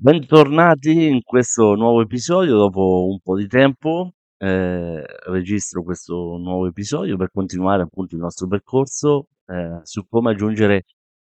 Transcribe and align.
Bentornati 0.00 1.08
in 1.08 1.22
questo 1.24 1.74
nuovo 1.74 2.02
episodio 2.02 2.56
dopo 2.56 3.08
un 3.10 3.18
po' 3.20 3.36
di 3.36 3.48
tempo. 3.48 4.12
Eh, 4.36 5.04
registro 5.26 5.82
questo 5.82 6.36
nuovo 6.38 6.68
episodio 6.68 7.16
per 7.16 7.30
continuare 7.32 7.82
appunto 7.82 8.14
il 8.14 8.20
nostro 8.20 8.46
percorso 8.46 9.26
eh, 9.46 9.80
su 9.82 10.06
come 10.08 10.30
aggiungere 10.30 10.84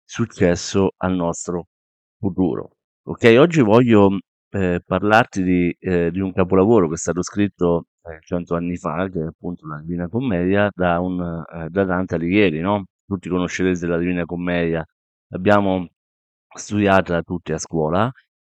successo 0.04 0.92
al 0.98 1.16
nostro 1.16 1.66
futuro. 2.20 2.76
Ok, 3.08 3.34
oggi 3.36 3.62
voglio 3.62 4.20
eh, 4.50 4.80
parlarti 4.86 5.42
di, 5.42 5.76
eh, 5.80 6.12
di, 6.12 6.20
un 6.20 6.32
capolavoro 6.32 6.86
che 6.86 6.94
è 6.94 6.98
stato 6.98 7.20
scritto 7.24 7.86
eh, 8.04 8.20
cento 8.20 8.54
anni 8.54 8.76
fa, 8.76 9.08
che 9.08 9.22
è 9.22 9.26
appunto 9.26 9.66
la 9.66 9.80
Divina 9.80 10.06
Commedia, 10.06 10.70
da, 10.72 11.00
un, 11.00 11.20
eh, 11.52 11.68
da 11.68 11.82
Dante 11.82 12.14
Alighieri, 12.14 12.60
no? 12.60 12.84
Tutti 13.04 13.28
conoscerete 13.28 13.88
la 13.88 13.98
Divina 13.98 14.24
Commedia, 14.24 14.86
l'abbiamo 15.30 15.88
studiata 16.54 17.22
tutti 17.22 17.52
a 17.52 17.58
scuola, 17.58 18.08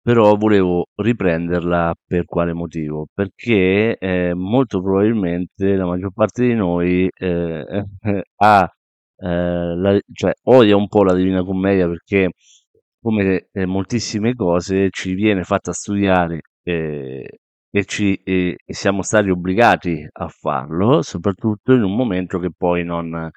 però 0.03 0.35
volevo 0.37 0.87
riprenderla 0.97 1.95
per 2.07 2.25
quale 2.25 2.53
motivo? 2.53 3.07
Perché 3.13 3.97
eh, 3.99 4.35
molto 4.35 4.83
probabilmente 4.83 5.77
la 5.77 5.87
maggior 5.87 6.13
parte 6.13 6.47
di 6.47 6.55
noi 6.55 7.09
eh, 7.15 7.85
ha, 8.37 8.69
eh, 9.17 9.77
la, 9.77 9.99
cioè, 10.13 10.33
odia 10.45 10.77
un 10.77 10.89
po' 10.89 11.05
la 11.05 11.15
Divina 11.15 11.45
Commedia 11.45 11.87
perché 11.87 12.31
come 13.01 13.49
eh, 13.53 13.67
moltissime 13.67 14.35
cose 14.35 14.89
ci 14.91 15.15
viene 15.15 15.43
fatta 15.45 15.73
studiare 15.73 16.41
eh, 16.63 17.39
e, 17.71 17.85
ci, 17.85 18.15
e, 18.25 18.57
e 18.65 18.75
siamo 18.75 19.03
stati 19.03 19.31
obbligati 19.31 20.07
a 20.11 20.29
farlo, 20.29 21.03
soprattutto 21.03 21.73
in 21.73 21.83
un 21.83 21.95
momento 21.97 22.39
che 22.39 22.51
poi 22.57 22.85
non, 22.85 23.31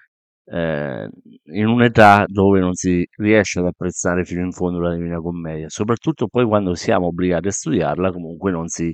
eh, 0.45 1.09
in 1.53 1.67
un'età 1.67 2.25
dove 2.27 2.59
non 2.59 2.73
si 2.73 3.05
riesce 3.17 3.59
ad 3.59 3.65
apprezzare 3.67 4.25
fino 4.25 4.41
in 4.41 4.51
fondo 4.51 4.79
la 4.79 4.95
Divina 4.95 5.19
Commedia, 5.19 5.69
soprattutto 5.69 6.27
poi 6.27 6.45
quando 6.45 6.75
siamo 6.75 7.07
obbligati 7.07 7.47
a 7.47 7.51
studiarla, 7.51 8.11
comunque 8.11 8.51
non 8.51 8.67
si, 8.67 8.93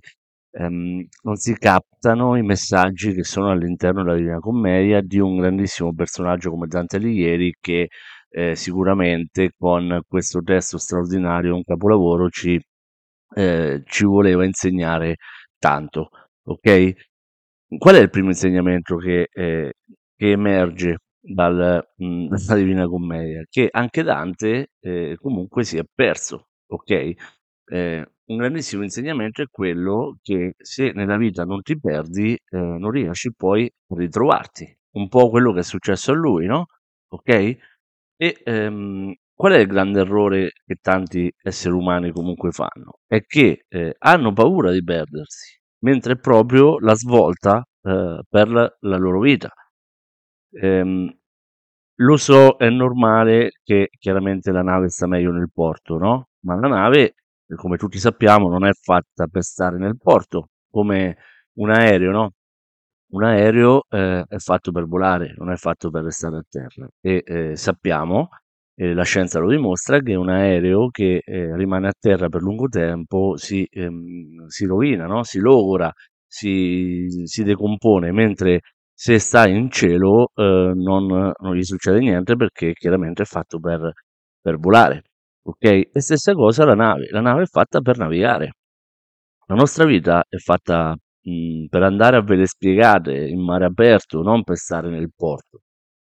ehm, 0.52 1.06
non 1.24 1.36
si 1.36 1.54
captano 1.58 2.36
i 2.38 2.44
messaggi 2.44 3.14
che 3.14 3.24
sono 3.24 3.50
all'interno 3.52 4.04
della 4.04 4.16
Divina 4.16 4.40
Commedia 4.40 5.02
di 5.02 5.20
un 5.20 5.38
grandissimo 5.38 5.94
personaggio 5.94 6.50
come 6.52 6.68
Dante 6.68 6.98
Alighieri 6.98 7.54
che 7.60 7.88
eh, 8.30 8.56
sicuramente 8.56 9.52
con 9.58 10.02
questo 10.08 10.42
testo 10.42 10.78
straordinario, 10.78 11.56
un 11.56 11.64
capolavoro, 11.64 12.30
ci, 12.30 12.60
eh, 13.36 13.84
ci 13.86 14.06
voleva 14.06 14.46
insegnare 14.46 15.18
tanto. 15.60 16.10
Ok? 16.46 16.94
Qual 17.78 17.96
è 17.96 18.00
il 18.00 18.10
primo 18.10 18.30
insegnamento 18.30 18.98
che, 18.98 19.28
eh, 19.32 19.74
che 20.16 20.32
emerge 20.32 20.98
dal, 21.22 21.88
mh, 21.98 22.28
dalla 22.28 22.60
Divina 22.60 22.88
Commedia? 22.88 23.44
Che 23.50 23.70
anche 23.72 24.04
Dante 24.04 24.72
eh, 24.80 25.18
comunque 25.20 25.64
si 25.64 25.78
è 25.78 25.84
perso. 25.94 26.48
Ok? 26.68 26.92
Eh, 27.66 28.06
un 28.26 28.38
grandissimo 28.38 28.84
insegnamento 28.84 29.42
è 29.42 29.48
quello 29.50 30.18
che 30.22 30.54
se 30.58 30.92
nella 30.94 31.18
vita 31.18 31.44
non 31.44 31.62
ti 31.62 31.80
perdi, 31.80 32.34
eh, 32.34 32.58
non 32.58 32.92
riesci 32.92 33.34
poi 33.36 33.66
a 33.66 33.96
ritrovarti. 33.96 34.78
Un 34.94 35.08
po' 35.10 35.30
quello 35.30 35.54
che 35.54 35.60
è 35.60 35.64
successo 35.64 36.12
a 36.12 36.16
lui, 36.16 36.46
no? 36.48 36.66
Ok? 37.10 37.58
E 38.18 38.42
ehm, 38.44 39.14
qual 39.34 39.54
è 39.54 39.58
il 39.58 39.68
grande 39.68 40.02
errore 40.02 40.52
che 40.66 40.76
tanti 40.82 41.32
esseri 41.42 41.74
umani 41.74 42.12
comunque 42.12 42.52
fanno? 42.52 43.00
È 43.08 43.22
che 43.26 43.66
eh, 43.68 43.96
hanno 44.00 44.34
paura 44.34 44.72
di 44.72 44.84
perdersi, 44.84 45.60
mentre 45.80 46.14
è 46.14 46.18
proprio 46.20 46.78
la 46.80 46.94
svolta 46.96 47.64
eh, 47.82 48.22
per 48.30 48.50
la, 48.50 48.72
loro 48.98 49.20
vita. 49.20 49.52
Ehm, 50.52 51.14
lo 51.96 52.18
so, 52.18 52.58
è 52.58 52.70
normale 52.70 53.52
che 53.64 53.90
chiaramente 54.00 54.52
la 54.52 54.64
nave 54.64 54.90
sta 54.90 55.08
meglio 55.08 55.32
nel 55.32 55.50
porto, 55.54 55.98
no? 55.98 56.30
Ma 56.42 56.56
la 56.56 56.68
nave, 56.68 57.16
come 57.56 57.78
tutti 57.78 58.00
sappiamo, 58.00 58.50
non 58.50 58.66
è 58.66 58.72
fatta 58.74 59.28
per 59.28 59.44
stare 59.44 59.78
nel 59.78 59.98
porto, 59.98 60.50
come 60.70 61.18
un 61.56 61.70
aereo, 61.70 62.12
no? 62.12 62.32
un 63.12 63.24
aereo 63.24 63.84
eh, 63.90 64.24
è 64.28 64.38
fatto 64.38 64.72
per 64.72 64.86
volare, 64.88 65.34
non 65.38 65.52
è 65.52 65.56
fatto 65.58 65.90
per 65.90 66.04
restare 66.04 66.38
a 66.38 66.44
terra. 66.50 66.88
E 67.02 67.24
eh, 67.26 67.56
sappiamo, 67.56 68.30
e 68.74 68.94
la 68.94 69.04
scienza 69.04 69.40
lo 69.40 69.50
dimostra, 69.50 70.00
che 70.00 70.16
un 70.16 70.30
aereo 70.30 70.90
che 70.90 71.22
eh, 71.24 71.56
rimane 71.56 71.88
a 71.88 71.94
terra 71.98 72.30
per 72.30 72.42
lungo 72.42 72.68
tempo 72.68 73.36
si, 73.38 73.68
ehm, 73.70 74.46
si 74.48 74.66
rovina, 74.66 75.06
no? 75.08 75.24
si 75.24 75.40
logora, 75.40 75.92
si, 76.26 77.08
si, 77.26 77.44
decompone, 77.44 78.12
mentre 78.12 78.62
se 79.02 79.18
sta 79.18 79.48
in 79.48 79.72
cielo 79.72 80.30
eh, 80.36 80.74
non, 80.76 81.08
non, 81.08 81.56
gli 81.56 81.64
succede 81.64 81.98
niente 81.98 82.36
perché 82.36 82.74
chiaramente 82.74 83.24
è 83.24 83.26
fatto 83.26 83.60
per, 83.60 83.92
per 84.40 84.60
volare. 84.60 85.06
Ok? 85.42 85.90
E 85.92 86.00
stessa 86.00 86.34
cosa 86.34 86.66
la 86.66 86.76
nave, 86.76 87.08
la 87.10 87.20
nave 87.22 87.42
è 87.44 87.46
fatta 87.48 87.82
per 87.82 87.98
navigare. 87.98 88.52
La 89.48 89.56
nostra 89.56 89.86
vita 89.86 90.24
è 90.30 90.38
fatta 90.38 90.96
mh, 91.20 91.66
per 91.66 91.82
andare 91.82 92.18
a 92.18 92.22
ve 92.22 92.36
le 92.36 92.46
spiegate 92.46 93.12
in 93.28 93.44
mare 93.44 93.66
aperto, 93.66 94.22
non 94.22 94.44
per 94.44 94.58
stare 94.58 94.90
nel 94.90 95.10
porto. 95.16 95.62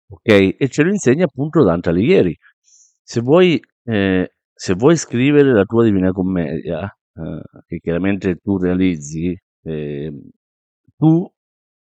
Ok? 0.07 0.55
E 0.59 0.67
ce 0.69 0.83
lo 0.83 0.91
insegna 0.91 1.25
appunto 1.25 1.63
Dante 1.63 1.89
Alighieri. 1.89 2.37
Se 2.61 3.19
vuoi, 3.21 3.59
eh, 3.85 4.35
se 4.53 4.73
vuoi 4.75 4.95
scrivere 4.95 5.53
la 5.53 5.63
tua 5.63 5.85
Divina 5.85 6.11
Commedia, 6.11 6.83
eh, 7.15 7.41
che 7.65 7.79
chiaramente 7.79 8.35
tu 8.35 8.59
realizzi, 8.59 9.35
eh, 9.63 10.13
tu 10.95 11.27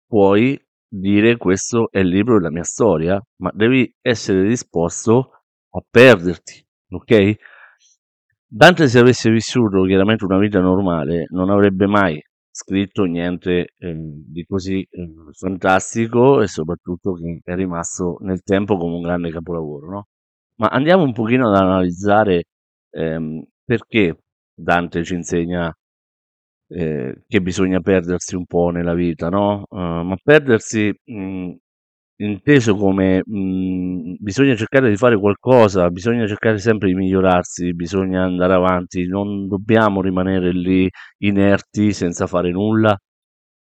puoi 0.06 0.60
dire 0.94 1.38
questo 1.38 1.90
è 1.90 2.00
il 2.00 2.08
libro 2.10 2.38
della 2.38 2.52
mia 2.52 2.64
storia, 2.64 3.22
ma 3.38 3.52
devi 3.54 3.90
essere 4.02 4.44
disposto 4.46 5.32
a 5.70 5.82
perderti, 5.90 6.66
ok? 6.90 7.36
Dante 8.46 8.88
se 8.90 9.00
avesse 9.00 9.32
vissuto 9.32 9.84
chiaramente 9.84 10.26
una 10.26 10.38
vita 10.38 10.60
normale 10.60 11.26
non 11.30 11.50
avrebbe 11.50 11.88
mai 11.88 12.22
scritto 12.52 13.06
niente 13.06 13.74
eh, 13.78 13.96
di 13.96 14.44
così 14.46 14.86
eh, 14.90 15.14
fantastico 15.32 16.42
e 16.42 16.48
soprattutto 16.48 17.14
che 17.14 17.40
è 17.44 17.56
rimasto 17.56 18.18
nel 18.22 18.42
tempo 18.44 18.76
come 18.78 18.96
un 18.96 19.02
grande 19.02 19.32
capolavoro, 19.32 19.90
no? 19.90 20.08
Ma 20.56 20.68
andiamo 20.68 21.04
un 21.04 21.14
pochino 21.14 21.48
ad 21.48 21.56
analizzare 21.56 22.44
ehm, 22.90 23.42
perché 23.64 24.18
Dante 24.54 25.04
ci 25.06 25.14
insegna 25.16 25.74
eh, 26.74 27.24
che 27.28 27.42
bisogna 27.42 27.80
perdersi 27.82 28.36
un 28.36 28.46
po' 28.46 28.70
nella 28.70 28.94
vita, 28.94 29.30
no? 29.30 29.66
Uh, 29.70 29.78
ma 30.04 30.16
perdersi 30.22 30.94
mh, 31.04 31.52
inteso 32.18 32.76
come 32.76 33.22
mh, 33.26 34.16
bisogna 34.20 34.56
cercare 34.56 34.90
di 34.90 34.96
fare 34.98 35.18
qualcosa, 35.18 35.90
bisogna 35.90 36.28
cercare 36.28 36.58
sempre 36.60 36.90
di 36.90 36.96
migliorarsi, 36.96 37.74
bisogna 37.74 38.24
andare 38.24 38.54
avanti, 38.54 39.06
non 39.08 39.48
dobbiamo 39.48 40.02
rimanere 40.02 40.52
lì 40.52 40.90
inerti 41.20 41.94
senza 41.94 42.28
fare 42.28 42.52
nulla 42.52 42.98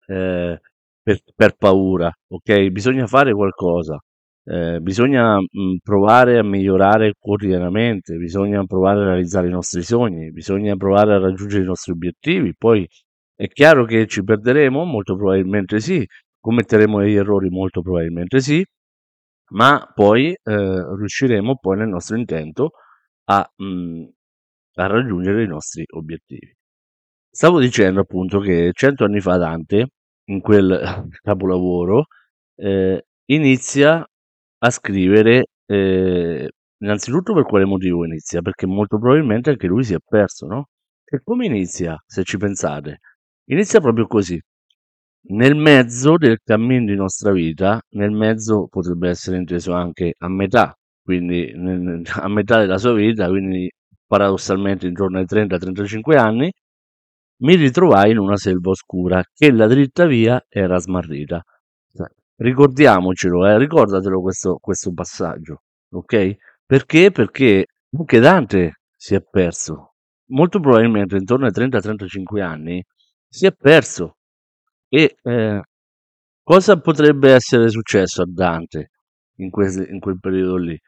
eh, 0.08 0.60
per, 1.02 1.20
per, 1.36 1.56
paura, 1.58 2.12
ok? 2.30 2.70
Bisogna 2.70 3.08
fare 3.08 3.34
qualcosa, 3.34 4.00
eh, 4.44 4.80
bisogna 4.82 5.38
mh, 5.40 5.78
provare 5.84 6.38
a 6.40 6.44
migliorare 6.44 7.14
quotidianamente, 7.20 8.16
bisogna 8.18 8.64
provare 8.66 9.02
a 9.02 9.06
realizzare 9.06 9.48
i 9.48 9.52
nostri 9.52 9.84
sogni, 9.84 10.32
bisogna 10.32 10.76
provare 10.76 11.14
a 11.14 11.20
raggiungere 11.20 11.64
i 11.64 11.66
nostri 11.68 11.92
obiettivi, 11.92 12.54
poi 12.58 12.88
è 13.36 13.48
chiaro 13.48 13.86
che 13.86 14.08
ci 14.08 14.24
perderemo, 14.24 14.84
molto 14.86 15.16
probabilmente 15.16 15.80
sì, 15.80 16.06
commetteremo 16.40 17.00
degli 17.00 17.16
errori? 17.16 17.50
Molto 17.50 17.82
probabilmente 17.82 18.40
sì, 18.40 18.64
ma 19.52 19.92
poi 19.94 20.32
eh, 20.32 20.36
riusciremo 20.44 21.58
poi 21.58 21.78
nel 21.78 21.88
nostro 21.90 22.18
intento 22.18 22.72
a, 23.26 23.48
mh, 23.56 24.04
a, 24.76 24.88
raggiungere 24.88 25.44
i 25.44 25.48
nostri 25.48 25.84
obiettivi. 25.96 26.54
Stavo 27.30 27.60
dicendo 27.60 28.02
appunto 28.02 28.40
che 28.40 28.72
cento 28.74 29.06
anni 29.06 29.22
fa 29.22 29.38
Dante, 29.38 29.88
in 30.26 30.42
quel 30.42 31.08
capolavoro, 31.24 32.06
eh, 32.56 33.06
inizia 33.26 34.06
a 34.64 34.70
scrivere, 34.72 35.46
eh, 35.66 36.50
innanzitutto 36.80 37.34
per 37.34 37.44
quale 37.44 37.66
motivo 37.66 38.06
inizia? 38.06 38.42
Perché 38.42 38.66
molto 38.68 38.98
probabilmente 39.00 39.52
anche 39.52 39.68
lui 39.68 39.84
si 39.84 39.94
è 39.94 39.98
perso, 40.06 40.48
no? 40.48 40.68
E 41.06 41.22
come 41.24 41.46
inizia, 41.46 41.98
se 42.06 42.24
ci 42.24 42.38
pensate? 42.38 43.00
Inizia 43.50 43.80
proprio 43.82 44.08
così, 44.08 44.40
nel 45.30 45.56
mezzo 45.56 46.18
del 46.18 46.40
cammino 46.44 46.86
di 46.86 46.96
nostra 46.96 47.32
vita, 47.32 47.80
nel 47.92 48.12
mezzo 48.12 48.68
potrebbe 48.70 49.10
essere 49.10 49.38
inteso 49.38 49.74
anche 49.74 50.14
a 50.18 50.28
metà, 50.30 50.76
quindi 51.04 51.52
a 52.22 52.28
metà 52.30 52.60
della 52.60 52.78
sua 52.78 52.94
vita, 52.94 53.28
quindi 53.30 53.70
paradossalmente 54.08 54.88
intorno 54.88 55.20
ai 55.20 55.26
30-35 55.26 56.18
anni, 56.18 56.52
mi 57.44 57.56
ritrovai 57.56 58.12
in 58.12 58.20
una 58.20 58.38
selva 58.38 58.72
oscura 58.72 59.24
che 59.34 59.52
la 59.52 59.68
dritta 59.68 60.06
via 60.06 60.44
era 60.50 60.78
smarrita. 60.80 61.44
Ricordiamocelo, 62.42 63.46
eh, 63.46 63.58
ricordatelo 63.60 64.20
questo, 64.20 64.58
questo 64.60 64.92
passaggio, 64.94 65.62
ok? 65.92 66.38
Perché? 66.66 67.12
Perché 67.12 67.68
anche 67.96 68.20
Dante 68.20 68.80
si 68.96 69.14
è 69.14 69.22
perso. 69.22 69.94
Molto 70.32 70.60
probabilmente 70.60 71.18
intorno 71.18 71.46
ai 71.46 71.52
30-35 71.52 72.42
anni 72.42 72.84
si 73.30 73.46
è 73.46 73.52
perso 73.52 74.16
e 74.88 75.18
eh, 75.22 75.62
cosa 76.42 76.80
potrebbe 76.80 77.32
essere 77.32 77.70
successo 77.70 78.24
a 78.24 78.26
Dante 78.28 78.90
in, 79.36 79.52
que- 79.52 79.88
in 79.88 80.00
quel 80.00 80.20
periodo 80.20 80.58
lì? 80.58 80.80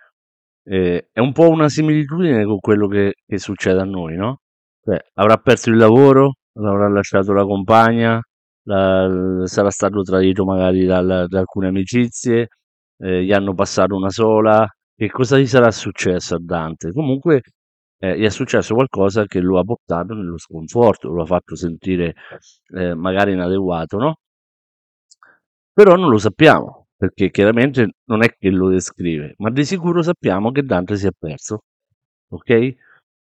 Eh, 0.63 1.09
è 1.11 1.19
un 1.19 1.33
po' 1.33 1.49
una 1.49 1.69
similitudine 1.69 2.45
con 2.45 2.57
quello 2.59 2.87
che, 2.87 3.13
che 3.27 3.37
succede 3.37 3.79
a 3.79 3.85
noi, 3.85 4.15
no? 4.15 4.39
Cioè, 4.83 4.97
avrà 5.13 5.37
perso 5.37 5.69
il 5.69 5.77
lavoro, 5.77 6.37
l'avrà 6.53 6.89
lasciato 6.89 7.31
la 7.31 7.45
compagna, 7.45 8.19
la- 8.63 9.41
sarà 9.45 9.69
stato 9.69 10.01
tradito 10.01 10.45
magari 10.45 10.85
dal- 10.85 11.25
da 11.27 11.39
alcune 11.39 11.67
amicizie, 11.67 12.47
eh, 12.97 13.23
gli 13.23 13.31
hanno 13.33 13.53
passato 13.53 13.95
una 13.95 14.09
sola. 14.09 14.67
Che 14.95 15.09
cosa 15.09 15.37
gli 15.37 15.47
sarà 15.47 15.71
successo 15.71 16.35
a 16.35 16.39
Dante? 16.41 16.91
Comunque, 16.91 17.41
eh, 17.99 18.17
gli 18.19 18.23
è 18.25 18.29
successo 18.29 18.73
qualcosa 18.75 19.25
che 19.25 19.39
lo 19.39 19.59
ha 19.59 19.63
portato 19.63 20.13
nello 20.13 20.37
sconforto, 20.37 21.09
lo 21.09 21.23
ha 21.23 21.25
fatto 21.25 21.55
sentire 21.55 22.13
eh, 22.75 22.93
magari 22.95 23.33
inadeguato, 23.33 23.97
no? 23.97 24.15
Però 25.73 25.95
non 25.95 26.09
lo 26.09 26.17
sappiamo, 26.17 26.87
perché 26.95 27.29
chiaramente 27.31 27.93
non 28.05 28.23
è 28.23 28.29
che 28.37 28.49
lo 28.49 28.69
descrive, 28.69 29.33
ma 29.37 29.49
di 29.49 29.65
sicuro 29.65 30.01
sappiamo 30.01 30.51
che 30.51 30.63
Dante 30.63 30.95
si 30.95 31.07
è 31.07 31.11
perso, 31.17 31.61
ok? 32.29 32.75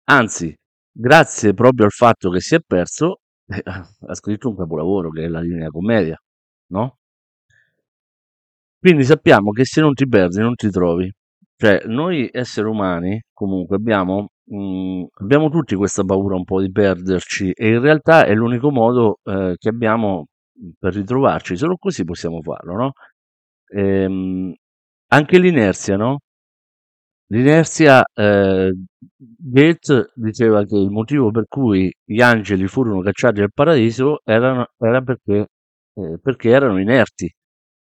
Anzi, 0.06 0.56
grazie 0.92 1.54
proprio 1.54 1.86
al 1.86 1.92
fatto 1.92 2.30
che 2.30 2.40
si 2.42 2.56
è 2.56 2.60
perso, 2.66 3.22
ha 4.08 4.14
scritto 4.16 4.50
un 4.50 4.56
capolavoro 4.58 5.10
che 5.10 5.24
è 5.26 5.28
la 5.28 5.42
Divina 5.42 5.70
Commedia, 5.70 6.20
no? 6.72 6.98
Quindi 8.80 9.04
sappiamo 9.04 9.52
che 9.52 9.66
se 9.66 9.82
non 9.82 9.94
ti 9.94 10.08
perdi 10.08 10.40
non 10.40 10.56
ti 10.56 10.70
trovi. 10.70 11.12
Cioè, 11.56 11.84
noi 11.88 12.30
esseri 12.32 12.68
umani 12.68 13.20
comunque 13.34 13.76
abbiamo, 13.78 14.30
mh, 14.46 15.06
abbiamo 15.22 15.50
tutti 15.50 15.76
questa 15.76 16.04
paura 16.04 16.36
un 16.36 16.44
po' 16.44 16.62
di 16.62 16.72
perderci 16.72 17.52
e 17.52 17.70
in 17.70 17.82
realtà 17.82 18.26
è 18.26 18.34
l'unico 18.36 18.70
modo 18.72 19.20
eh, 19.24 19.56
che 19.58 19.70
abbiamo 19.70 20.28
per 20.80 20.94
ritrovarci, 20.94 21.56
solo 21.58 21.76
così 21.78 22.04
possiamo 22.04 22.42
farlo, 22.42 22.76
no? 22.76 22.92
Ehm, 23.70 24.54
anche 25.10 25.40
l'inerzia, 25.40 25.98
no? 25.98 26.20
L'inerzia, 27.30 28.04
eh, 28.14 28.74
Goethe 29.18 30.12
diceva 30.16 30.64
che 30.66 30.76
il 30.78 30.90
motivo 30.90 31.30
per 31.32 31.46
cui 31.48 31.92
gli 32.06 32.22
angeli 32.22 32.68
furono 32.68 33.02
cacciati 33.02 33.40
dal 33.42 33.52
paradiso 33.54 34.22
erano- 34.24 34.68
era 34.78 35.02
perché, 35.02 35.48
eh, 35.96 36.20
perché 36.22 36.50
erano 36.50 36.80
inerti, 36.80 37.30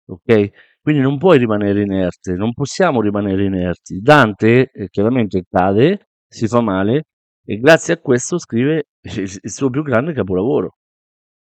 ok? 0.07 0.49
Quindi 0.81 1.01
non 1.01 1.17
puoi 1.19 1.37
rimanere 1.37 1.81
inerte, 1.81 2.33
non 2.33 2.53
possiamo 2.53 3.01
rimanere 3.01 3.45
inerti. 3.45 3.99
Dante 4.01 4.69
eh, 4.71 4.87
chiaramente 4.89 5.43
cade, 5.49 6.07
si 6.27 6.47
fa 6.47 6.61
male 6.61 7.03
e 7.45 7.57
grazie 7.59 7.93
a 7.95 7.97
questo 7.99 8.39
scrive 8.39 8.85
il, 9.01 9.39
il 9.41 9.51
suo 9.51 9.69
più 9.69 9.83
grande 9.83 10.13
capolavoro. 10.13 10.77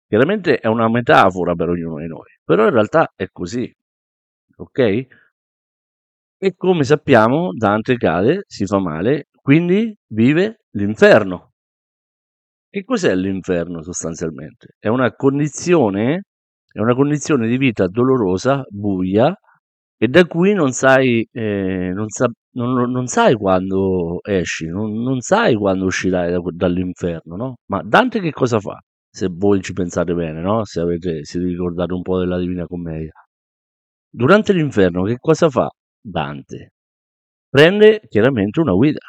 Chiaramente 0.08 0.58
è 0.58 0.66
una 0.69 0.88
metafora 0.90 1.54
per 1.54 1.69
ognuno 1.70 1.99
di 1.99 2.06
noi, 2.06 2.28
però 2.44 2.64
in 2.66 2.70
realtà 2.72 3.12
è 3.16 3.26
così, 3.32 3.70
ok? 4.56 5.06
E 6.38 6.55
come 6.55 6.85
sappiamo, 6.85 7.50
Dante 7.53 7.97
cade, 7.97 8.44
si 8.47 8.65
fa 8.65 8.79
male, 8.79 9.27
quindi 9.43 9.94
vive 10.09 10.61
l'inferno. 10.73 11.53
Che 12.69 12.85
cos'è 12.85 13.15
l'inferno 13.15 13.83
sostanzialmente? 13.83 14.77
È 14.79 14.88
una 14.88 15.12
condizione, 15.15 16.25
è 16.71 16.79
una 16.81 16.94
condizione 16.94 17.47
di 17.49 17.56
vita 17.56 17.87
dolorosa, 17.87 18.65
buia, 18.69 19.35
e 19.99 20.09
da 20.09 20.27
cui 20.27 20.53
non 20.53 20.73
sai, 20.73 21.27
eh, 21.33 21.91
non, 21.94 22.09
sa- 22.11 22.31
non- 22.53 22.91
non 22.91 23.06
sai 23.06 23.35
quando 23.35 24.19
esci, 24.23 24.67
non, 24.67 25.21
sai 25.21 25.55
quando 25.55 25.87
uscirai 25.87 26.31
da- 26.33 26.41
dall'inferno, 26.53 27.37
no? 27.37 27.55
Ma 27.71 27.81
Dante 27.83 28.21
che 28.21 28.31
cosa 28.33 28.61
fa? 28.61 28.79
Se 29.11 29.29
voi 29.33 29.62
ci 29.62 29.73
pensate 29.73 30.12
bene, 30.15 30.41
no? 30.43 30.65
Se 30.65 30.81
avete, 30.81 31.25
se 31.25 31.38
vi 31.41 31.49
ricordate 31.49 31.94
un 31.94 32.03
po' 32.03 32.19
della 32.19 32.38
Divina 32.38 32.67
Commedia. 32.67 33.12
Durante 34.11 34.53
l'inferno 34.53 35.05
che 35.05 35.17
cosa 35.19 35.49
fa 35.49 35.71
Dante? 36.08 36.73
Prende 37.49 38.03
chiaramente 38.08 38.61
una 38.61 38.73
guida, 38.73 39.00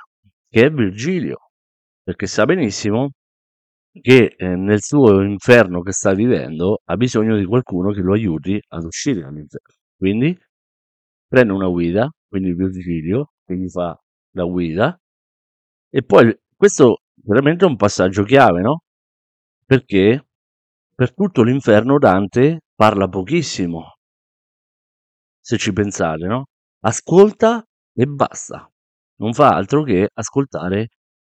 che 0.50 0.66
è 0.66 0.72
Virgilio, 0.72 1.52
perché 2.04 2.28
sa 2.28 2.46
benissimo 2.46 3.12
che 4.02 4.36
eh, 4.38 4.56
nel 4.56 4.82
suo 4.82 5.22
inferno 5.24 5.82
che 5.82 5.92
sta 5.92 6.14
vivendo 6.14 6.82
ha 6.86 6.96
bisogno 6.96 7.38
di 7.38 7.46
qualcuno 7.46 7.92
che 7.92 8.02
lo 8.02 8.14
aiuti 8.14 8.60
ad 8.70 8.84
uscire 8.86 9.22
dall'inferno. 9.22 9.74
Quindi 9.96 10.38
prende 11.28 11.54
una 11.54 11.68
guida, 11.68 12.10
quindi 12.28 12.54
Virgilio, 12.54 13.32
che 13.46 13.56
gli 13.58 13.70
fa 13.70 14.00
la 14.32 14.44
guida, 14.46 14.98
e 15.90 16.04
poi 16.04 16.36
questo 16.56 17.02
veramente 17.24 17.66
è 17.66 17.68
un 17.68 17.76
passaggio 17.76 18.24
chiave, 18.24 18.62
no? 18.62 18.82
Perché 19.66 20.26
per 20.96 21.14
tutto 21.14 21.44
l'inferno 21.44 21.98
Dante 22.00 22.62
parla 22.76 23.08
pochissimo, 23.08 23.98
se 25.42 25.58
ci 25.58 25.74
pensate, 25.74 26.26
no? 26.28 26.46
Ascolta 26.82 27.64
e 27.94 28.06
basta. 28.06 28.70
Non 29.20 29.34
fa 29.34 29.50
altro 29.50 29.84
che 29.84 30.10
ascoltare 30.14 30.90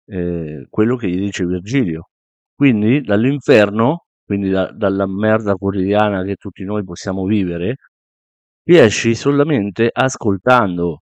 eh, 0.06 0.68
quello 0.70 0.96
che 0.96 1.10
gli 1.10 1.18
dice 1.20 1.46
Virgilio. 1.46 2.10
Quindi 2.56 3.02
dall'inferno, 3.02 4.06
quindi 4.24 4.50
da- 4.50 4.72
dalla 4.72 5.08
merda 5.08 5.54
quotidiana 5.56 6.24
che 6.24 6.36
tutti 6.36 6.64
noi 6.64 6.84
possiamo 6.84 7.26
vivere, 7.26 7.76
riesci 8.64 9.16
solamente 9.16 9.90
ascoltando. 9.92 11.02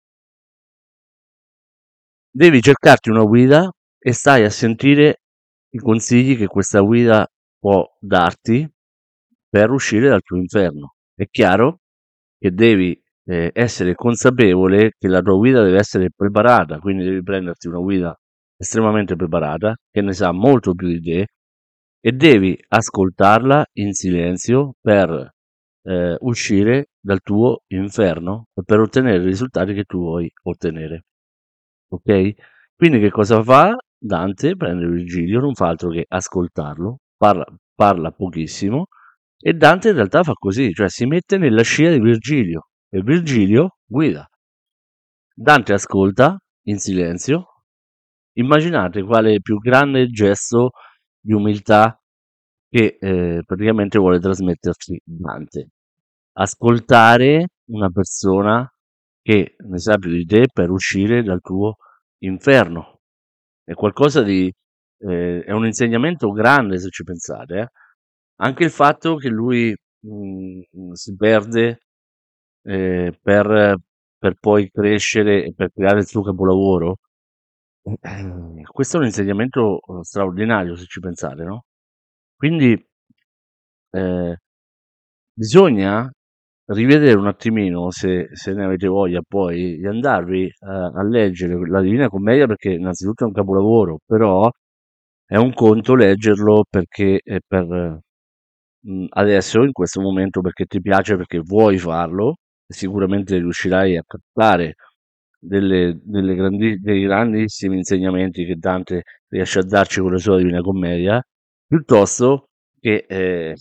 Devi 2.32 2.62
cercarti 2.62 3.10
una 3.10 3.24
guida 3.24 3.70
e 4.00 4.14
stai 4.14 4.44
a 4.44 4.50
sentire 4.50 5.22
i 5.74 5.80
consigli 5.80 6.38
che 6.38 6.48
questa 6.48 6.80
guida 6.80 7.28
può 7.60 7.86
darti 8.00 8.70
per 9.50 9.72
uscire 9.72 10.10
dal 10.10 10.22
tuo 10.22 10.38
inferno. 10.38 10.94
È 11.16 11.26
chiaro 11.30 11.80
che 12.38 12.52
devi 12.52 12.98
eh, 13.28 13.52
essere 13.54 13.94
consapevole 13.94 14.92
che 14.98 15.08
la 15.08 15.22
tua 15.22 15.36
guida 15.36 15.62
deve 15.64 15.78
essere 15.78 16.10
preparata, 16.16 16.80
quindi 16.80 17.04
devi 17.04 17.22
prenderti 17.22 17.68
una 17.68 17.80
guida 17.80 18.16
estremamente 18.58 19.16
preparata, 19.16 19.76
che 19.92 20.02
ne 20.02 20.14
sa 20.14 20.32
molto 20.32 20.74
più 20.74 20.88
di 20.88 21.02
te, 21.02 21.28
e 22.00 22.12
devi 22.14 22.58
ascoltarla 22.70 23.66
in 23.74 23.94
silenzio 23.94 24.74
per 24.82 25.30
eh, 25.84 26.16
uscire 26.22 26.88
dal 27.00 27.20
tuo 27.22 27.64
inferno 27.68 28.46
e 28.54 28.64
per 28.64 28.80
ottenere 28.80 29.18
i 29.24 29.26
risultati 29.26 29.74
che 29.74 29.84
tu 29.84 30.00
vuoi 30.00 30.30
ottenere. 30.44 31.04
Ok? 31.90 32.34
Quindi 32.76 33.00
che 33.00 33.10
cosa 33.10 33.44
fa? 33.44 33.76
Dante 34.00 34.56
prende 34.56 34.88
Virgilio, 34.88 35.40
non 35.40 35.54
fa 35.54 35.70
altro 35.70 35.90
che 35.90 36.06
ascoltarlo, 36.08 37.00
parla, 37.18 37.46
parla 37.76 38.12
pochissimo 38.12 38.86
e 39.40 39.54
Dante 39.54 39.90
in 39.90 39.96
realtà 39.96 40.24
fa 40.24 40.34
così, 40.34 40.72
cioè 40.74 40.90
si 40.90 41.06
mette 41.06 41.38
nella 41.38 41.64
scia 41.64 41.92
di 41.92 42.00
Virgilio 42.00 42.67
e 42.90 43.02
Virgilio 43.02 43.78
guida. 43.86 44.28
Dante 45.34 45.74
ascolta 45.74 46.38
in 46.64 46.80
silenzio. 46.80 47.64
Immaginate 48.34 49.04
quale 49.04 49.42
più 49.42 49.58
grande 49.58 50.08
gesto 50.08 50.72
di 51.20 51.34
umiltà 51.34 52.00
che 52.70 52.98
eh, 53.00 53.42
praticamente 53.46 53.98
vuole 53.98 54.20
trasmetterci 54.20 55.02
Dante. 55.04 55.70
Ascoltare 56.34 57.48
una 57.72 57.90
persona 57.90 58.70
che 59.22 59.56
ne 59.58 59.78
sa 59.80 59.98
più 59.98 60.12
di 60.12 60.26
te 60.26 60.46
per 60.52 60.70
uscire 60.70 61.24
dal 61.24 61.42
tuo 61.42 61.78
inferno. 62.20 63.02
È 63.64 63.74
qualcosa 63.74 64.22
di... 64.22 64.52
eh, 65.00 65.44
è 65.44 65.52
un 65.52 65.66
insegnamento 65.66 66.32
grande 66.32 66.80
se 66.80 66.90
ci 66.90 67.04
pensate. 67.04 67.60
eh. 67.60 67.68
Anche 68.40 68.66
il 68.66 68.70
fatto 68.72 69.16
che 69.16 69.30
lui 69.30 69.76
mh, 70.00 70.92
si 70.94 71.16
perde 71.16 71.87
eh, 72.68 73.18
per, 73.22 73.78
per 74.18 74.36
poi 74.40 74.70
crescere 74.72 75.46
e 75.46 75.54
per 75.54 75.72
creare 75.74 76.00
il 76.00 76.08
suo 76.08 76.22
capolavoro, 76.24 76.98
questo 78.72 78.98
è 78.98 79.00
un 79.00 79.06
insegnamento 79.08 79.80
eh, 79.80 80.04
straordinario 80.04 80.76
se 80.76 80.86
ci 80.86 81.00
pensate, 81.00 81.44
no? 81.44 81.64
Quindi 82.36 82.74
eh, 83.92 84.38
bisogna 85.34 86.10
rivedere 86.68 87.18
un 87.18 87.28
attimino, 87.28 87.92
se, 87.92 88.30
se 88.34 88.54
ne 88.54 88.66
avete 88.66 88.88
voglia 88.88 89.22
poi, 89.28 89.78
di 89.78 89.88
andarvi 89.88 90.46
eh, 90.48 90.54
a 90.60 91.04
leggere 91.04 91.56
la 91.70 91.82
Divina 91.82 92.10
Commedia 92.10 92.46
perché 92.48 92.72
innanzitutto 92.72 93.24
è 93.24 93.28
un 93.28 93.34
capolavoro, 93.34 94.00
però 94.06 94.50
è 95.26 95.38
un 95.38 95.54
conto 95.54 95.96
leggerlo 95.96 96.66
perché 96.70 97.22
per 97.48 98.00
mh, 98.82 99.06
adesso, 99.12 99.64
in 99.64 99.72
questo 99.72 100.02
momento, 100.02 100.42
perché 100.42 100.66
ti 100.66 100.82
piace, 100.82 101.16
perché 101.18 101.40
vuoi 101.40 101.78
farlo, 101.78 102.38
sicuramente 102.68 103.38
riuscirai 103.38 103.98
a 103.98 104.04
captare 104.06 104.76
delle, 105.40 106.00
delle 106.04 106.36
grandi, 106.36 106.80
dei 106.80 107.04
grandissimi 107.04 107.78
insegnamenti 107.78 108.46
che 108.46 108.56
Dante 108.56 109.04
riesce 109.30 109.60
a 109.60 109.64
darci 109.64 110.02
con 110.02 110.12
la 110.12 110.18
sua 110.18 110.38
Divina 110.38 110.62
Commedia, 110.62 111.22
piuttosto 111.66 112.50
che 112.80 113.06
eh, 113.08 113.56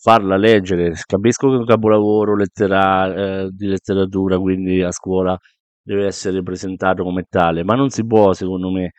farla 0.00 0.36
leggere. 0.36 0.92
Capisco 1.06 1.48
che 1.48 1.54
è 1.54 1.58
un 1.58 1.66
capolavoro 1.66 2.36
lettera- 2.36 3.42
eh, 3.44 3.48
di 3.50 3.66
letteratura, 3.66 4.38
quindi 4.38 4.82
a 4.82 4.90
scuola 4.92 5.38
deve 5.82 6.06
essere 6.06 6.42
presentato 6.42 7.02
come 7.02 7.24
tale, 7.28 7.64
ma 7.64 7.74
non 7.74 7.88
si 7.90 8.04
può, 8.06 8.32
secondo 8.34 8.70
me, 8.70 8.92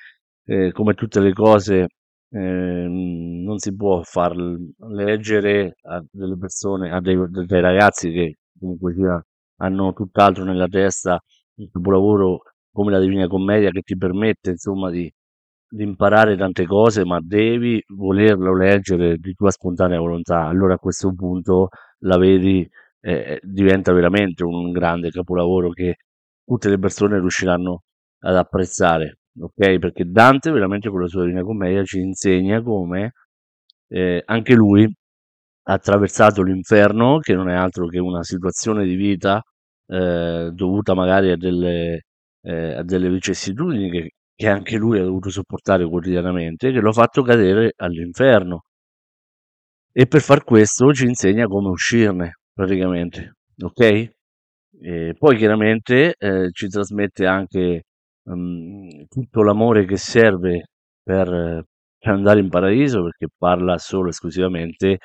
eh, 0.45 0.71
come 0.71 0.93
tutte 0.95 1.19
le 1.19 1.33
cose, 1.33 1.87
ehm, 2.31 3.43
non 3.43 3.57
si 3.59 3.75
può 3.75 4.01
far 4.03 4.35
leggere 4.35 5.75
a 5.83 6.03
delle 6.11 6.37
persone, 6.37 6.91
a 6.91 6.99
dei, 7.01 7.17
dei 7.45 7.61
ragazzi 7.61 8.11
che 8.11 8.35
comunque 8.59 8.93
sia, 8.93 9.23
hanno 9.57 9.93
tutt'altro 9.93 10.43
nella 10.43 10.67
testa 10.67 11.19
un 11.55 11.69
capolavoro 11.71 12.41
come 12.71 12.91
la 12.91 12.99
Divina 12.99 13.27
Commedia 13.27 13.71
che 13.71 13.81
ti 13.81 13.97
permette, 13.97 14.51
insomma, 14.51 14.89
di 14.89 15.11
di 15.71 15.83
imparare 15.83 16.35
tante 16.35 16.65
cose, 16.65 17.05
ma 17.05 17.19
devi 17.21 17.81
volerlo 17.89 18.55
leggere 18.55 19.17
di 19.17 19.33
tua 19.33 19.51
spontanea 19.51 19.99
volontà. 19.99 20.45
Allora 20.45 20.75
a 20.75 20.77
questo 20.79 21.13
punto 21.13 21.69
la 21.99 22.17
vedi, 22.17 22.67
eh, 23.01 23.39
diventa 23.43 23.93
veramente 23.93 24.43
un 24.43 24.71
grande 24.71 25.11
capolavoro 25.11 25.69
che 25.69 25.97
tutte 26.43 26.69
le 26.69 26.79
persone 26.79 27.19
riusciranno 27.19 27.83
ad 28.21 28.35
apprezzare, 28.35 29.19
ok? 29.39 29.77
Perché 29.77 30.05
Dante 30.05 30.51
veramente 30.51 30.89
con 30.89 31.01
la 31.01 31.07
sua 31.07 31.21
Divina 31.23 31.43
Commedia 31.43 31.83
ci 31.83 31.99
insegna 31.99 32.61
come 32.63 33.13
eh, 33.89 34.23
anche 34.25 34.53
lui 34.55 34.91
attraversato 35.71 36.41
l'inferno, 36.41 37.19
che 37.19 37.33
non 37.35 37.49
è 37.49 37.53
altro 37.53 37.87
che 37.87 37.99
una 37.99 38.23
situazione 38.23 38.85
di 38.85 38.95
vita 38.95 39.41
eh, 39.87 40.49
dovuta 40.51 40.93
magari 40.95 41.31
a 41.31 41.37
delle, 41.37 42.01
eh, 42.41 42.73
a 42.75 42.83
delle 42.83 43.09
vicissitudini 43.09 43.89
che, 43.91 44.11
che 44.35 44.47
anche 44.49 44.77
lui 44.77 44.99
ha 44.99 45.03
dovuto 45.03 45.29
sopportare 45.29 45.87
quotidianamente, 45.87 46.71
che 46.71 46.79
lo 46.79 46.89
ha 46.89 46.93
fatto 46.93 47.21
cadere 47.21 47.73
all'inferno. 47.77 48.63
E 49.91 50.07
per 50.07 50.21
far 50.21 50.43
questo 50.43 50.93
ci 50.93 51.05
insegna 51.05 51.45
come 51.45 51.69
uscirne, 51.69 52.39
praticamente, 52.53 53.33
ok? 53.61 54.09
E 54.81 55.13
poi 55.17 55.37
chiaramente 55.37 56.15
eh, 56.17 56.49
ci 56.51 56.67
trasmette 56.67 57.25
anche 57.25 57.83
um, 58.23 59.05
tutto 59.07 59.43
l'amore 59.43 59.85
che 59.85 59.97
serve 59.97 60.67
per, 61.03 61.63
andare 62.01 62.39
in 62.39 62.49
paradiso, 62.49 63.03
perché 63.03 63.27
parla 63.37 63.77
solo 63.77 64.09
esclusivamente 64.09 64.99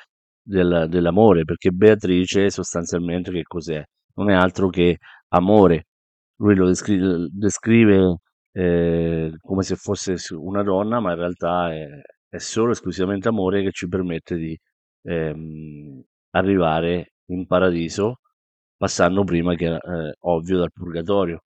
del, 0.45 0.87
dell'amore, 0.89 1.43
perché 1.43 1.71
Beatrice 1.71 2.49
sostanzialmente 2.49 3.31
che 3.31 3.43
cos'è? 3.43 3.83
Non 4.15 4.29
è 4.29 4.33
altro 4.33 4.69
che 4.69 4.97
amore. 5.29 5.85
Lui 6.37 6.55
lo 6.55 6.67
descri- 6.67 7.27
descrive 7.31 8.17
eh, 8.51 9.33
come 9.41 9.63
se 9.63 9.75
fosse 9.75 10.15
una 10.35 10.63
donna, 10.63 10.99
ma 10.99 11.11
in 11.11 11.17
realtà 11.17 11.73
è, 11.73 11.87
è 12.29 12.37
solo 12.37 12.71
esclusivamente 12.71 13.27
amore 13.29 13.63
che 13.63 13.71
ci 13.71 13.87
permette 13.87 14.35
di 14.35 14.57
ehm, 15.03 16.03
arrivare 16.31 17.13
in 17.27 17.45
paradiso 17.47 18.19
passando 18.77 19.23
prima 19.23 19.55
che 19.55 19.67
eh, 19.75 20.15
ovvio 20.21 20.57
dal 20.59 20.71
purgatorio 20.71 21.41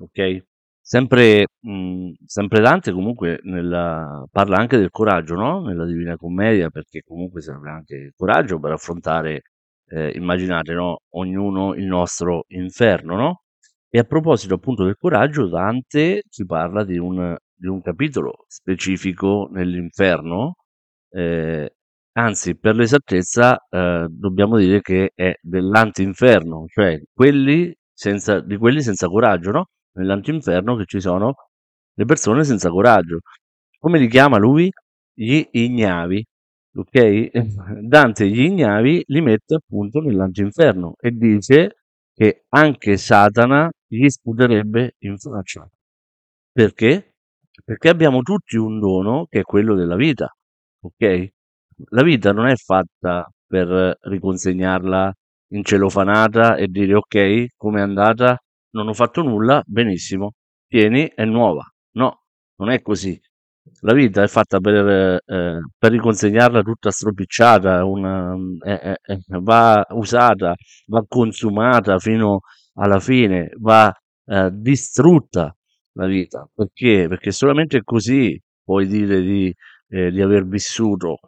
ok 0.00 0.44
sempre, 0.82 1.46
mh, 1.60 2.10
sempre 2.26 2.60
Dante 2.60 2.92
comunque 2.92 3.38
nella, 3.44 4.24
parla 4.30 4.58
anche 4.58 4.76
del 4.76 4.90
coraggio 4.90 5.34
no? 5.34 5.62
nella 5.62 5.86
Divina 5.86 6.16
Commedia 6.16 6.68
perché 6.70 7.02
comunque 7.02 7.40
serve 7.40 7.70
anche 7.70 7.94
il 7.94 8.12
coraggio 8.16 8.58
per 8.58 8.72
affrontare 8.72 9.42
eh, 9.86 10.12
immaginate 10.16 10.72
no? 10.74 10.98
ognuno 11.10 11.74
il 11.74 11.86
nostro 11.86 12.44
inferno 12.48 13.16
no? 13.16 13.42
e 13.88 13.98
a 13.98 14.04
proposito 14.04 14.54
appunto 14.54 14.84
del 14.84 14.96
coraggio 14.96 15.48
Dante 15.48 16.22
ci 16.28 16.44
parla 16.44 16.84
di 16.84 16.98
un, 16.98 17.36
di 17.54 17.68
un 17.68 17.80
capitolo 17.80 18.44
specifico 18.48 19.48
nell'inferno 19.52 20.56
eh, 21.10 21.70
Anzi, 22.14 22.58
per 22.58 22.74
l'esattezza, 22.76 23.56
eh, 23.70 24.06
dobbiamo 24.10 24.58
dire 24.58 24.82
che 24.82 25.12
è 25.14 25.32
dell'antinferno, 25.40 26.66
cioè 26.68 27.00
quelli 27.10 27.74
senza, 27.90 28.40
di 28.40 28.58
quelli 28.58 28.82
senza 28.82 29.06
coraggio, 29.08 29.50
no? 29.50 29.66
Nell'antinferno 29.94 30.76
che 30.76 30.84
ci 30.86 31.00
sono 31.00 31.34
le 31.94 32.04
persone 32.04 32.44
senza 32.44 32.70
coraggio. 32.70 33.20
Come 33.78 33.98
li 33.98 34.08
chiama 34.08 34.38
lui? 34.38 34.70
Gli 35.14 35.46
ignavi, 35.50 36.24
ok? 36.74 37.30
Dante 37.82 38.28
gli 38.28 38.40
ignavi 38.40 39.04
li 39.06 39.20
mette 39.20 39.56
appunto 39.56 40.00
nell'antinferno 40.00 40.94
e 40.98 41.10
dice 41.10 41.76
che 42.14 42.44
anche 42.48 42.96
Satana 42.96 43.70
gli 43.86 44.08
sputerebbe 44.08 44.94
in 45.00 45.18
faccia. 45.18 45.68
Perché? 46.50 47.14
Perché 47.64 47.88
abbiamo 47.88 48.22
tutti 48.22 48.56
un 48.56 48.78
dono 48.78 49.26
che 49.28 49.40
è 49.40 49.42
quello 49.42 49.74
della 49.74 49.96
vita, 49.96 50.34
ok? 50.80 51.28
La 51.90 52.02
vita 52.02 52.32
non 52.32 52.46
è 52.48 52.56
fatta 52.56 53.30
per 53.46 53.98
riconsegnarla 54.00 55.12
incelofanata 55.48 56.56
e 56.56 56.68
dire 56.68 56.94
ok, 56.94 57.46
come 57.56 57.80
è 57.80 57.82
andata? 57.82 58.38
Non 58.74 58.88
ho 58.88 58.94
fatto 58.94 59.22
nulla, 59.22 59.62
benissimo, 59.66 60.32
tieni, 60.66 61.10
è 61.14 61.24
nuova. 61.24 61.62
No, 61.92 62.24
non 62.56 62.70
è 62.70 62.80
così. 62.80 63.20
La 63.80 63.92
vita 63.92 64.22
è 64.22 64.28
fatta 64.28 64.58
per, 64.60 65.20
eh, 65.24 65.60
per 65.78 65.90
riconsegnarla 65.92 66.62
tutta 66.62 66.90
stropicciata, 66.90 67.84
una, 67.84 68.34
eh, 68.64 68.98
eh, 69.02 69.18
va 69.40 69.86
usata, 69.90 70.54
va 70.86 71.04
consumata 71.06 71.98
fino 71.98 72.40
alla 72.74 72.98
fine, 72.98 73.50
va 73.58 73.92
eh, 74.26 74.50
distrutta 74.52 75.54
la 75.92 76.06
vita. 76.06 76.48
Perché? 76.52 77.06
Perché 77.08 77.30
solamente 77.30 77.82
così 77.82 78.40
puoi 78.64 78.86
dire 78.86 79.20
di, 79.20 79.54
eh, 79.88 80.10
di 80.10 80.20
aver 80.22 80.46
vissuto 80.46 81.18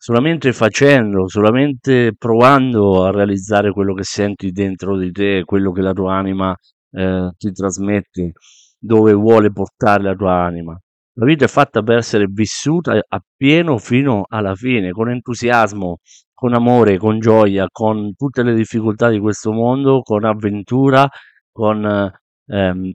solamente 0.00 0.52
facendo, 0.52 1.28
solamente 1.28 2.14
provando 2.16 3.04
a 3.04 3.10
realizzare 3.10 3.72
quello 3.72 3.94
che 3.94 4.04
senti 4.04 4.52
dentro 4.52 4.96
di 4.96 5.10
te, 5.10 5.42
quello 5.44 5.72
che 5.72 5.82
la 5.82 5.92
tua 5.92 6.14
anima 6.16 6.56
eh, 6.90 7.30
ti 7.36 7.52
trasmette, 7.52 8.32
dove 8.78 9.12
vuole 9.12 9.50
portare 9.52 10.02
la 10.02 10.14
tua 10.14 10.44
anima. 10.44 10.78
La 11.14 11.24
vita 11.24 11.44
è 11.46 11.48
fatta 11.48 11.82
per 11.82 11.96
essere 11.98 12.26
vissuta 12.30 13.00
appieno 13.08 13.78
fino 13.78 14.24
alla 14.28 14.54
fine, 14.54 14.92
con 14.92 15.10
entusiasmo, 15.10 15.98
con 16.32 16.54
amore, 16.54 16.96
con 16.98 17.18
gioia, 17.18 17.66
con 17.70 18.14
tutte 18.14 18.44
le 18.44 18.54
difficoltà 18.54 19.08
di 19.08 19.18
questo 19.18 19.50
mondo, 19.52 20.00
con 20.02 20.24
avventura, 20.24 21.08
con 21.50 22.12
ehm, 22.46 22.92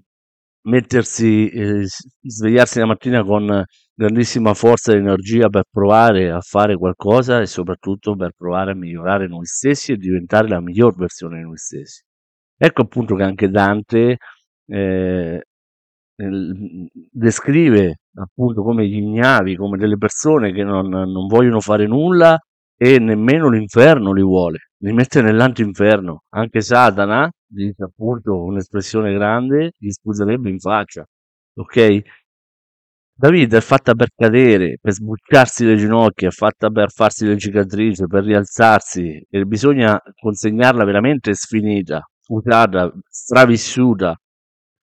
mettersi, 0.63 1.49
eh, 1.49 1.85
svegliarsi 2.21 2.79
la 2.79 2.85
mattina 2.85 3.23
con 3.23 3.63
grandissima 3.93 4.53
forza 4.53 4.93
ed 4.93 4.99
energia 4.99 5.49
per 5.49 5.63
provare 5.69 6.31
a 6.31 6.39
fare 6.39 6.77
qualcosa 6.77 7.41
e 7.41 7.45
soprattutto 7.45 8.15
per 8.15 8.31
provare 8.37 8.71
a 8.71 8.75
migliorare 8.75 9.27
noi 9.27 9.45
stessi 9.45 9.91
e 9.91 9.97
diventare 9.97 10.47
la 10.47 10.61
miglior 10.61 10.95
versione 10.95 11.37
di 11.39 11.43
noi 11.43 11.57
stessi. 11.57 12.03
Ecco 12.57 12.81
appunto 12.81 13.15
che 13.15 13.23
anche 13.23 13.49
Dante 13.49 14.17
eh, 14.65 15.43
descrive 17.11 17.99
appunto 18.15 18.63
come 18.63 18.87
gli 18.87 18.97
ignavi, 18.97 19.55
come 19.55 19.77
delle 19.77 19.97
persone 19.97 20.51
che 20.51 20.63
non, 20.63 20.87
non 20.87 21.27
vogliono 21.27 21.59
fare 21.59 21.87
nulla 21.87 22.37
e 22.75 22.99
nemmeno 22.99 23.49
l'inferno 23.49 24.13
li 24.13 24.21
vuole, 24.21 24.69
li 24.79 24.91
mette 24.93 25.21
nell'antinferno. 25.21 26.23
Anche 26.29 26.61
Satana, 26.61 27.29
dice 27.45 27.83
appunto 27.83 28.43
un'espressione 28.43 29.13
grande, 29.13 29.71
gli 29.77 29.89
sputerebbe 29.89 30.49
in 30.49 30.59
faccia. 30.59 31.05
Ok? 31.55 32.01
La 33.17 33.29
vita 33.29 33.57
è 33.57 33.61
fatta 33.61 33.93
per 33.93 34.09
cadere, 34.15 34.77
per 34.81 34.91
sbucciarsi 34.91 35.65
le 35.65 35.75
ginocchia, 35.77 36.29
è 36.29 36.31
fatta 36.31 36.69
per 36.69 36.91
farsi 36.91 37.25
le 37.25 37.37
cicatrici, 37.37 38.05
per 38.07 38.23
rialzarsi 38.23 39.25
e 39.29 39.45
bisogna 39.45 39.99
consegnarla 40.19 40.83
veramente 40.83 41.33
sfinita, 41.35 42.03
usata, 42.27 42.91
stravissuta, 43.09 44.15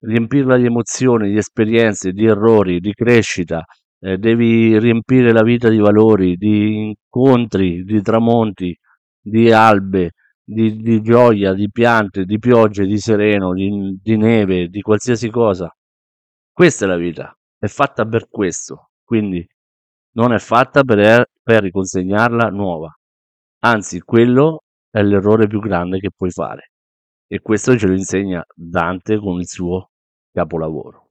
riempirla 0.00 0.56
di 0.56 0.66
emozioni, 0.66 1.30
di 1.30 1.36
esperienze, 1.36 2.12
di 2.12 2.26
errori, 2.26 2.80
di 2.80 2.92
crescita. 2.92 3.64
Eh, 4.02 4.16
devi 4.18 4.78
riempire 4.78 5.32
la 5.32 5.42
vita 5.42 5.68
di 5.68 5.78
valori, 5.78 6.36
di 6.36 6.88
incontri, 6.88 7.84
di 7.84 8.00
tramonti, 8.02 8.76
di 9.20 9.52
albe, 9.52 10.12
di, 10.42 10.76
di 10.76 11.02
gioia, 11.02 11.52
di 11.52 11.68
piante, 11.70 12.24
di 12.24 12.38
piogge, 12.38 12.86
di 12.86 12.98
sereno, 12.98 13.52
di, 13.52 13.98
di 14.02 14.16
neve, 14.16 14.68
di 14.68 14.80
qualsiasi 14.80 15.30
cosa. 15.30 15.70
Questa 16.52 16.84
è 16.86 16.88
la 16.88 16.96
vita 16.96 17.34
è 17.60 17.66
fatta 17.66 18.06
per 18.06 18.28
questo, 18.30 18.90
quindi 19.04 19.46
non 20.12 20.32
è 20.32 20.38
fatta 20.38 20.82
per, 20.82 21.26
per 21.42 21.62
riconsegnarla 21.62 22.48
nuova. 22.48 22.90
Anzi, 23.60 24.00
quello 24.00 24.62
è 24.90 25.02
l'errore 25.02 25.46
più 25.46 25.60
grande 25.60 25.98
che 26.00 26.10
puoi 26.16 26.30
fare. 26.30 26.69
E 27.32 27.38
questo 27.38 27.78
ce 27.78 27.86
lo 27.86 27.92
insegna 27.92 28.44
Dante 28.56 29.16
con 29.16 29.38
il 29.38 29.46
suo 29.46 29.90
capolavoro. 30.32 31.10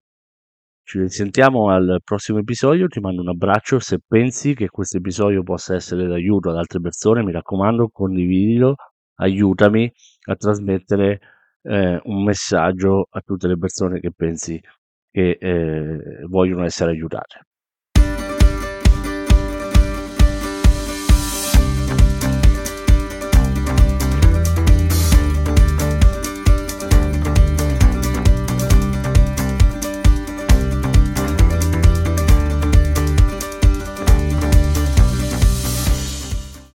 Ci 0.83 1.07
sentiamo 1.07 1.69
al 1.69 2.01
prossimo 2.03 2.39
episodio, 2.39 2.89
ti 2.89 2.99
mando 2.99 3.21
un 3.21 3.29
abbraccio, 3.29 3.79
se 3.79 3.99
pensi 4.05 4.53
che 4.53 4.67
questo 4.67 4.97
episodio 4.97 5.43
possa 5.43 5.75
essere 5.75 6.07
d'aiuto 6.07 6.49
ad 6.49 6.57
altre 6.57 6.81
persone, 6.81 7.23
mi 7.23 7.31
raccomando, 7.31 7.87
condividilo, 7.87 8.75
aiutami 9.19 9.89
a 10.25 10.35
trasmettere 10.35 11.21
eh, 11.61 12.01
un 12.03 12.23
messaggio 12.25 13.07
a 13.09 13.21
tutte 13.21 13.47
le 13.47 13.57
persone 13.57 14.01
che 14.01 14.11
pensi 14.11 14.61
che 15.09 15.37
eh, 15.39 16.25
vogliono 16.27 16.65
essere 16.65 16.91
aiutate. 16.91 17.48